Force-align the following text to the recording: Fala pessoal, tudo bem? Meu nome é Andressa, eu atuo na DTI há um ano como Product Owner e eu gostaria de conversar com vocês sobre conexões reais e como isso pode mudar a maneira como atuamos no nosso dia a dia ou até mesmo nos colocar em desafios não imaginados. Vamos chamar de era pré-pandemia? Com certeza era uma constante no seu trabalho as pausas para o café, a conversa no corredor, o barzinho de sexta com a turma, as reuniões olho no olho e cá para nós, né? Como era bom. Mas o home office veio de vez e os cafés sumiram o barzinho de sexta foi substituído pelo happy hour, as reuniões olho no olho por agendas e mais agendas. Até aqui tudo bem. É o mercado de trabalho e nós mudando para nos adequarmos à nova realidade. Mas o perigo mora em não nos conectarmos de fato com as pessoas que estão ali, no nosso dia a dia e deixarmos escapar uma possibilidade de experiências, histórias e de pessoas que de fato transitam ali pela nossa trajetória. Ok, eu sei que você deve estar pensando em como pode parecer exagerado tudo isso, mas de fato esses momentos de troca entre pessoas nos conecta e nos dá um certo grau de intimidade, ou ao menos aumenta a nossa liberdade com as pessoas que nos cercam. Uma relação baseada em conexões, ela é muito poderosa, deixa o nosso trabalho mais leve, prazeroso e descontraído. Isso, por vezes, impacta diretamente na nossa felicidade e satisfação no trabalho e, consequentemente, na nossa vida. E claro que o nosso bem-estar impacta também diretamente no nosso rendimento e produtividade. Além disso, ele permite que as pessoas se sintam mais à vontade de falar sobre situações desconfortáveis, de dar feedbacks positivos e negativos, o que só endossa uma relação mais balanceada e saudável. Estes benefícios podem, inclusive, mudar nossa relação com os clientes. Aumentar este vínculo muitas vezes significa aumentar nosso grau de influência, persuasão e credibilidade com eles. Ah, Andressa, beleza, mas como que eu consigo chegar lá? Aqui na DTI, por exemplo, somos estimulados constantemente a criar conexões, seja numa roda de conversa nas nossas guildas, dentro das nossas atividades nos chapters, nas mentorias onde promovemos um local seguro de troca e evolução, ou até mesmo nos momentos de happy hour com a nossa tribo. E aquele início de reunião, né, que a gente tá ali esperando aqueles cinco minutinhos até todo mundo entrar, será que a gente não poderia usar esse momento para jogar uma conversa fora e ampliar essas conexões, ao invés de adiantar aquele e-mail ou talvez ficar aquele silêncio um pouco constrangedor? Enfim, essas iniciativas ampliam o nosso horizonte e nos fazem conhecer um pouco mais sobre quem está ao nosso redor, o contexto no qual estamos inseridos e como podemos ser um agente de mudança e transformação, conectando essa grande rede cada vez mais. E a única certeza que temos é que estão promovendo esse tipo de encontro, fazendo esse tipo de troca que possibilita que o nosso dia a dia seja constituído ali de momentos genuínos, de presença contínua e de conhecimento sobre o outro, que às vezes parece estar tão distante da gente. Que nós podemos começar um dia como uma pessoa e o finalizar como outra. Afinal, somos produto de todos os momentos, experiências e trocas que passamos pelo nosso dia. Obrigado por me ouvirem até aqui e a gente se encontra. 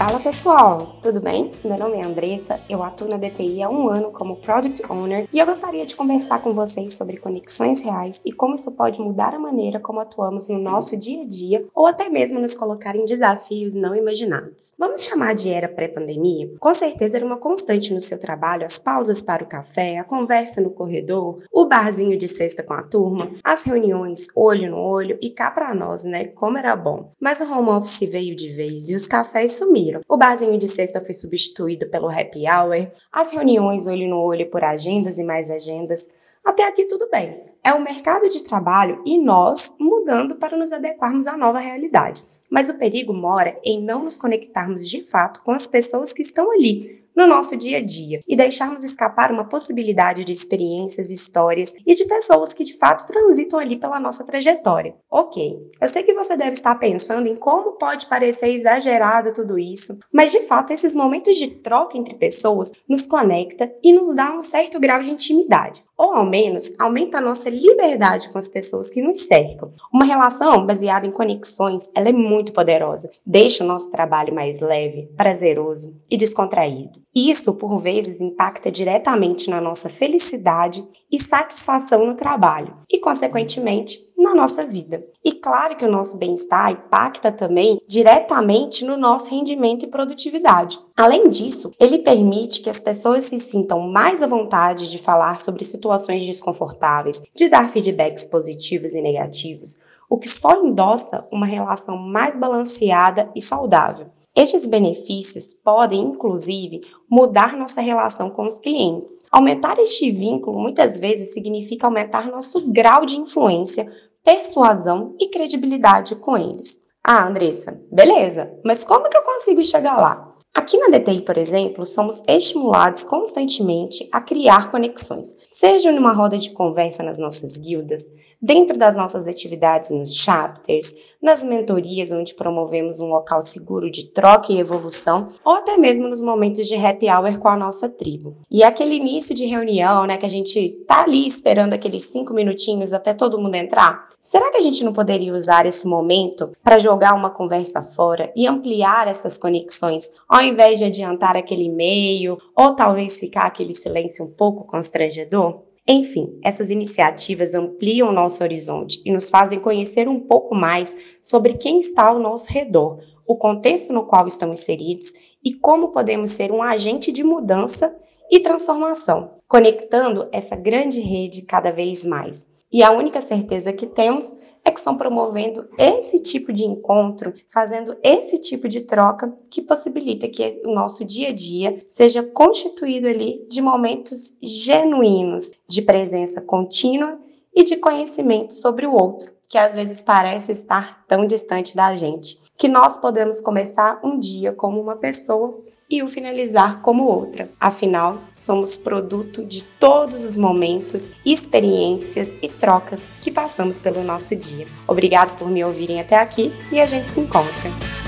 Fala 0.00 0.18
pessoal, 0.18 0.96
tudo 1.02 1.20
bem? 1.20 1.52
Meu 1.62 1.76
nome 1.76 1.98
é 1.98 2.02
Andressa, 2.02 2.58
eu 2.70 2.82
atuo 2.82 3.06
na 3.06 3.18
DTI 3.18 3.62
há 3.62 3.68
um 3.68 3.86
ano 3.86 4.10
como 4.10 4.36
Product 4.36 4.82
Owner 4.90 5.28
e 5.30 5.38
eu 5.38 5.44
gostaria 5.44 5.84
de 5.84 5.94
conversar 5.94 6.40
com 6.40 6.54
vocês 6.54 6.94
sobre 6.94 7.18
conexões 7.18 7.82
reais 7.82 8.22
e 8.24 8.32
como 8.32 8.54
isso 8.54 8.72
pode 8.72 8.98
mudar 8.98 9.34
a 9.34 9.38
maneira 9.38 9.78
como 9.78 10.00
atuamos 10.00 10.48
no 10.48 10.58
nosso 10.58 10.96
dia 10.96 11.20
a 11.20 11.26
dia 11.26 11.66
ou 11.74 11.86
até 11.86 12.08
mesmo 12.08 12.40
nos 12.40 12.54
colocar 12.54 12.96
em 12.96 13.04
desafios 13.04 13.74
não 13.74 13.94
imaginados. 13.94 14.72
Vamos 14.78 15.04
chamar 15.04 15.34
de 15.34 15.50
era 15.50 15.68
pré-pandemia? 15.68 16.50
Com 16.58 16.72
certeza 16.72 17.18
era 17.18 17.26
uma 17.26 17.36
constante 17.36 17.92
no 17.92 18.00
seu 18.00 18.18
trabalho 18.18 18.64
as 18.64 18.78
pausas 18.78 19.20
para 19.20 19.44
o 19.44 19.48
café, 19.48 19.98
a 19.98 20.04
conversa 20.04 20.62
no 20.62 20.70
corredor, 20.70 21.42
o 21.52 21.66
barzinho 21.66 22.16
de 22.16 22.26
sexta 22.26 22.62
com 22.62 22.72
a 22.72 22.82
turma, 22.82 23.30
as 23.44 23.64
reuniões 23.64 24.28
olho 24.34 24.70
no 24.70 24.78
olho 24.78 25.18
e 25.20 25.28
cá 25.28 25.50
para 25.50 25.74
nós, 25.74 26.04
né? 26.04 26.24
Como 26.24 26.56
era 26.56 26.74
bom. 26.74 27.12
Mas 27.20 27.42
o 27.42 27.52
home 27.52 27.68
office 27.68 28.08
veio 28.10 28.34
de 28.34 28.48
vez 28.48 28.88
e 28.88 28.94
os 28.94 29.06
cafés 29.06 29.58
sumiram 29.58 29.89
o 30.08 30.16
barzinho 30.16 30.58
de 30.58 30.68
sexta 30.68 31.00
foi 31.00 31.14
substituído 31.14 31.88
pelo 31.88 32.08
happy 32.08 32.44
hour, 32.48 32.90
as 33.12 33.32
reuniões 33.32 33.86
olho 33.86 34.08
no 34.08 34.20
olho 34.20 34.50
por 34.50 34.62
agendas 34.62 35.18
e 35.18 35.24
mais 35.24 35.50
agendas. 35.50 36.10
Até 36.44 36.66
aqui 36.66 36.86
tudo 36.86 37.08
bem. 37.10 37.42
É 37.62 37.74
o 37.74 37.82
mercado 37.82 38.28
de 38.28 38.42
trabalho 38.42 39.02
e 39.04 39.18
nós 39.18 39.74
mudando 39.78 40.36
para 40.36 40.56
nos 40.56 40.72
adequarmos 40.72 41.26
à 41.26 41.36
nova 41.36 41.58
realidade. 41.58 42.24
Mas 42.50 42.70
o 42.70 42.78
perigo 42.78 43.12
mora 43.12 43.58
em 43.62 43.82
não 43.82 44.04
nos 44.04 44.16
conectarmos 44.16 44.88
de 44.88 45.02
fato 45.02 45.42
com 45.42 45.50
as 45.50 45.66
pessoas 45.66 46.12
que 46.12 46.22
estão 46.22 46.50
ali, 46.50 46.99
no 47.16 47.26
nosso 47.26 47.56
dia 47.56 47.78
a 47.78 47.84
dia 47.84 48.20
e 48.26 48.36
deixarmos 48.36 48.84
escapar 48.84 49.30
uma 49.30 49.48
possibilidade 49.48 50.24
de 50.24 50.32
experiências, 50.32 51.10
histórias 51.10 51.74
e 51.86 51.94
de 51.94 52.04
pessoas 52.04 52.54
que 52.54 52.64
de 52.64 52.76
fato 52.76 53.06
transitam 53.06 53.58
ali 53.58 53.76
pela 53.76 54.00
nossa 54.00 54.24
trajetória. 54.24 54.94
Ok, 55.10 55.58
eu 55.80 55.88
sei 55.88 56.02
que 56.02 56.14
você 56.14 56.36
deve 56.36 56.52
estar 56.52 56.74
pensando 56.76 57.26
em 57.26 57.36
como 57.36 57.72
pode 57.72 58.06
parecer 58.06 58.48
exagerado 58.48 59.32
tudo 59.32 59.58
isso, 59.58 59.98
mas 60.12 60.30
de 60.30 60.40
fato 60.40 60.72
esses 60.72 60.94
momentos 60.94 61.36
de 61.36 61.48
troca 61.48 61.98
entre 61.98 62.14
pessoas 62.14 62.72
nos 62.88 63.06
conecta 63.06 63.72
e 63.82 63.92
nos 63.92 64.14
dá 64.14 64.32
um 64.32 64.42
certo 64.42 64.78
grau 64.78 65.02
de 65.02 65.10
intimidade, 65.10 65.84
ou 66.00 66.14
ao 66.14 66.24
menos 66.24 66.72
aumenta 66.80 67.18
a 67.18 67.20
nossa 67.20 67.50
liberdade 67.50 68.30
com 68.30 68.38
as 68.38 68.48
pessoas 68.48 68.88
que 68.88 69.02
nos 69.02 69.20
cercam. 69.20 69.70
Uma 69.92 70.06
relação 70.06 70.64
baseada 70.64 71.06
em 71.06 71.10
conexões, 71.10 71.90
ela 71.94 72.08
é 72.08 72.12
muito 72.12 72.54
poderosa, 72.54 73.10
deixa 73.26 73.62
o 73.62 73.66
nosso 73.66 73.90
trabalho 73.90 74.34
mais 74.34 74.60
leve, 74.60 75.10
prazeroso 75.14 75.98
e 76.10 76.16
descontraído. 76.16 77.00
Isso, 77.14 77.54
por 77.54 77.78
vezes, 77.78 78.20
impacta 78.20 78.70
diretamente 78.70 79.50
na 79.50 79.60
nossa 79.60 79.90
felicidade 79.90 80.82
e 81.12 81.20
satisfação 81.20 82.06
no 82.06 82.14
trabalho 82.14 82.76
e, 82.88 82.98
consequentemente, 82.98 83.98
na 84.20 84.34
nossa 84.34 84.66
vida. 84.66 85.02
E 85.24 85.32
claro 85.32 85.76
que 85.76 85.84
o 85.84 85.90
nosso 85.90 86.18
bem-estar 86.18 86.70
impacta 86.70 87.32
também 87.32 87.80
diretamente 87.88 88.84
no 88.84 88.96
nosso 88.96 89.30
rendimento 89.30 89.84
e 89.84 89.88
produtividade. 89.88 90.78
Além 90.94 91.30
disso, 91.30 91.72
ele 91.80 92.00
permite 92.00 92.60
que 92.60 92.68
as 92.68 92.78
pessoas 92.78 93.24
se 93.24 93.40
sintam 93.40 93.80
mais 93.88 94.22
à 94.22 94.26
vontade 94.26 94.90
de 94.90 94.98
falar 94.98 95.40
sobre 95.40 95.64
situações 95.64 96.24
desconfortáveis, 96.26 97.22
de 97.34 97.48
dar 97.48 97.70
feedbacks 97.70 98.26
positivos 98.26 98.94
e 98.94 99.00
negativos, 99.00 99.78
o 100.08 100.18
que 100.18 100.28
só 100.28 100.62
endossa 100.62 101.26
uma 101.32 101.46
relação 101.46 101.96
mais 101.96 102.36
balanceada 102.36 103.30
e 103.34 103.40
saudável. 103.40 104.08
Estes 104.36 104.64
benefícios 104.64 105.54
podem, 105.54 106.00
inclusive, 106.00 106.82
mudar 107.10 107.56
nossa 107.56 107.80
relação 107.80 108.30
com 108.30 108.46
os 108.46 108.58
clientes. 108.58 109.24
Aumentar 109.30 109.78
este 109.78 110.10
vínculo 110.10 110.60
muitas 110.60 110.98
vezes 110.98 111.32
significa 111.32 111.86
aumentar 111.86 112.30
nosso 112.30 112.70
grau 112.70 113.04
de 113.04 113.16
influência, 113.16 113.90
persuasão 114.24 115.14
e 115.20 115.28
credibilidade 115.28 116.16
com 116.16 116.36
eles. 116.36 116.80
Ah, 117.02 117.26
Andressa, 117.26 117.80
beleza, 117.90 118.52
mas 118.64 118.84
como 118.84 119.08
que 119.08 119.16
eu 119.16 119.22
consigo 119.22 119.64
chegar 119.64 119.96
lá? 119.96 120.30
Aqui 120.54 120.76
na 120.78 120.88
DTI, 120.88 121.22
por 121.22 121.38
exemplo, 121.38 121.86
somos 121.86 122.22
estimulados 122.26 123.04
constantemente 123.04 124.08
a 124.10 124.20
criar 124.20 124.70
conexões, 124.70 125.36
seja 125.48 125.92
numa 125.92 126.12
roda 126.12 126.36
de 126.36 126.50
conversa 126.50 127.04
nas 127.04 127.18
nossas 127.18 127.56
guildas, 127.56 128.02
dentro 128.40 128.78
das 128.78 128.96
nossas 128.96 129.28
atividades 129.28 129.90
nos 129.90 130.14
chapters, 130.14 130.94
nas 131.20 131.42
mentorias 131.42 132.10
onde 132.10 132.34
promovemos 132.34 132.98
um 133.00 133.08
local 133.08 133.42
seguro 133.42 133.90
de 133.90 134.06
troca 134.10 134.52
e 134.52 134.58
evolução, 134.58 135.28
ou 135.44 135.52
até 135.54 135.76
mesmo 135.76 136.08
nos 136.08 136.22
momentos 136.22 136.66
de 136.66 136.74
happy 136.74 137.08
hour 137.10 137.38
com 137.38 137.48
a 137.48 137.56
nossa 137.56 137.88
tribo. 137.88 138.36
E 138.50 138.62
aquele 138.62 138.94
início 138.94 139.34
de 139.34 139.44
reunião, 139.44 140.06
né, 140.06 140.16
que 140.16 140.24
a 140.24 140.30
gente 140.30 140.82
tá 140.86 141.02
ali 141.02 141.26
esperando 141.26 141.74
aqueles 141.74 142.04
cinco 142.04 142.32
minutinhos 142.32 142.92
até 142.92 143.12
todo 143.12 143.38
mundo 143.40 143.54
entrar, 143.54 144.08
será 144.20 144.50
que 144.50 144.56
a 144.56 144.62
gente 144.62 144.82
não 144.82 144.92
poderia 144.92 145.34
usar 145.34 145.66
esse 145.66 145.86
momento 145.86 146.52
para 146.62 146.78
jogar 146.78 147.14
uma 147.14 147.30
conversa 147.30 147.82
fora 147.82 148.32
e 148.34 148.46
ampliar 148.46 149.06
essas 149.08 149.36
conexões, 149.36 150.10
ao 150.26 150.40
invés 150.40 150.78
de 150.78 150.86
adiantar 150.86 151.36
aquele 151.36 151.64
e-mail 151.64 152.38
ou 152.56 152.74
talvez 152.74 153.18
ficar 153.18 153.44
aquele 153.44 153.74
silêncio 153.74 154.24
um 154.24 154.32
pouco 154.32 154.64
constrangedor? 154.64 155.69
Enfim, 155.86 156.38
essas 156.44 156.70
iniciativas 156.70 157.54
ampliam 157.54 158.08
o 158.08 158.12
nosso 158.12 158.42
horizonte 158.42 159.02
e 159.04 159.12
nos 159.12 159.28
fazem 159.28 159.58
conhecer 159.58 160.08
um 160.08 160.20
pouco 160.20 160.54
mais 160.54 160.96
sobre 161.20 161.54
quem 161.54 161.78
está 161.78 162.08
ao 162.08 162.18
nosso 162.18 162.52
redor, 162.52 163.00
o 163.26 163.36
contexto 163.36 163.92
no 163.92 164.06
qual 164.06 164.26
estamos 164.26 164.60
inseridos 164.60 165.12
e 165.44 165.52
como 165.52 165.88
podemos 165.88 166.30
ser 166.30 166.52
um 166.52 166.62
agente 166.62 167.10
de 167.10 167.24
mudança 167.24 167.96
e 168.30 168.40
transformação, 168.40 169.38
conectando 169.48 170.28
essa 170.32 170.54
grande 170.54 171.00
rede 171.00 171.42
cada 171.42 171.72
vez 171.72 172.04
mais. 172.04 172.59
E 172.72 172.82
a 172.82 172.90
única 172.90 173.20
certeza 173.20 173.72
que 173.72 173.86
temos 173.86 174.36
é 174.64 174.70
que 174.70 174.78
estão 174.78 174.96
promovendo 174.96 175.68
esse 175.78 176.20
tipo 176.20 176.52
de 176.52 176.64
encontro, 176.64 177.32
fazendo 177.48 177.96
esse 178.02 178.38
tipo 178.38 178.68
de 178.68 178.82
troca 178.82 179.34
que 179.50 179.62
possibilita 179.62 180.28
que 180.28 180.62
o 180.64 180.74
nosso 180.74 181.04
dia 181.04 181.30
a 181.30 181.32
dia 181.32 181.82
seja 181.88 182.22
constituído 182.22 183.08
ali 183.08 183.46
de 183.48 183.60
momentos 183.60 184.36
genuínos, 184.42 185.52
de 185.66 185.82
presença 185.82 186.40
contínua 186.40 187.18
e 187.54 187.64
de 187.64 187.76
conhecimento 187.76 188.54
sobre 188.54 188.86
o 188.86 188.94
outro, 188.94 189.32
que 189.50 189.58
às 189.58 189.74
vezes 189.74 190.00
parece 190.00 190.52
estar 190.52 191.04
tão 191.08 191.26
distante 191.26 191.74
da 191.74 191.94
gente. 191.96 192.38
Que 192.56 192.68
nós 192.68 192.96
podemos 192.96 193.40
começar 193.40 194.00
um 194.02 194.16
dia 194.16 194.52
como 194.52 194.80
uma 194.80 194.94
pessoa 194.94 195.60
e 195.90 196.04
o 196.04 196.08
finalizar 196.08 196.80
como 196.80 197.04
outra. 197.04 197.50
Afinal, 197.58 198.18
somos 198.32 198.76
produto 198.76 199.44
de 199.44 199.64
todos 199.64 200.22
os 200.22 200.36
momentos, 200.36 201.10
experiências 201.26 202.38
e 202.40 202.48
trocas 202.48 203.12
que 203.20 203.30
passamos 203.30 203.80
pelo 203.80 204.04
nosso 204.04 204.36
dia. 204.36 204.68
Obrigado 204.86 205.36
por 205.36 205.50
me 205.50 205.64
ouvirem 205.64 206.00
até 206.00 206.16
aqui 206.16 206.52
e 206.70 206.80
a 206.80 206.86
gente 206.86 207.08
se 207.08 207.18
encontra. 207.18 207.99